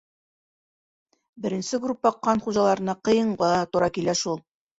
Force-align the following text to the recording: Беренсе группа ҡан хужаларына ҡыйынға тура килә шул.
Беренсе 1.43 1.79
группа 1.83 2.13
ҡан 2.29 2.41
хужаларына 2.47 2.97
ҡыйынға 3.11 3.53
тура 3.77 3.93
килә 4.01 4.19
шул. 4.25 4.43